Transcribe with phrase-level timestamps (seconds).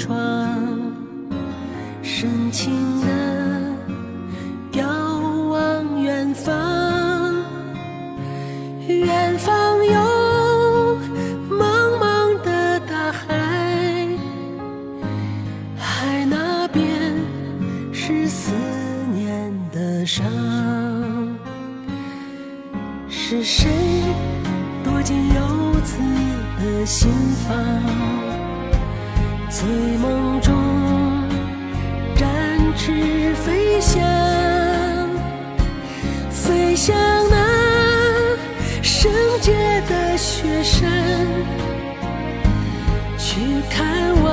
[0.00, 0.16] 窗，
[2.02, 2.72] 深情
[3.02, 4.86] 地遥
[5.50, 7.36] 望远方，
[8.88, 10.98] 远方有
[11.50, 11.60] 茫
[12.00, 14.08] 茫的大海，
[15.76, 17.14] 海那边
[17.92, 18.54] 是思
[19.12, 20.24] 念的伤，
[23.06, 23.68] 是谁
[24.82, 25.98] 躲进游子
[26.58, 27.10] 的心
[27.46, 28.39] 房？
[29.50, 29.66] 醉
[29.98, 30.54] 梦中
[32.14, 32.28] 展
[32.76, 34.00] 翅飞翔，
[36.30, 36.96] 飞向
[37.28, 37.36] 那
[38.80, 39.10] 圣
[39.40, 39.52] 洁
[39.88, 40.88] 的雪山，
[43.18, 44.29] 去看望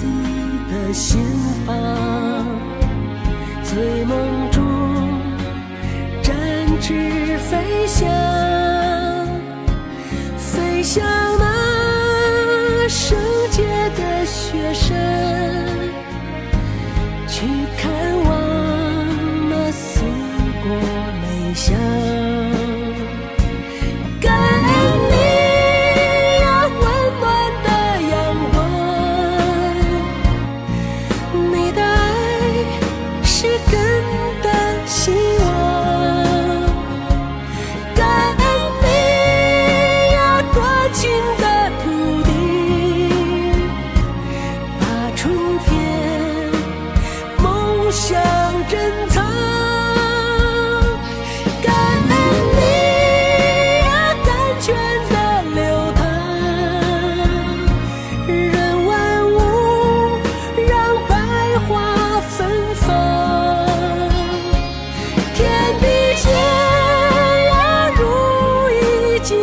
[0.00, 0.06] 子
[0.72, 1.20] 的心
[1.66, 1.76] 房？
[3.62, 4.64] 醉梦中
[6.22, 6.34] 展
[6.80, 8.08] 翅飞翔，
[10.38, 11.04] 飞向
[11.38, 13.18] 那圣
[13.50, 13.62] 洁
[13.96, 14.96] 的雪山，
[17.28, 17.46] 去
[17.76, 17.92] 看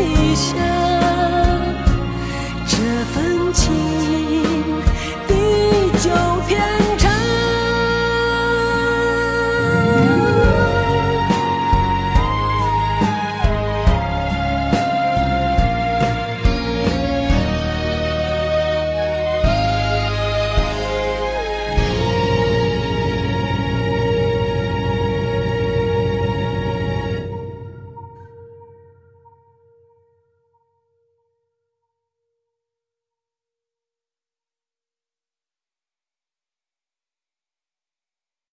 [0.00, 0.77] 一下。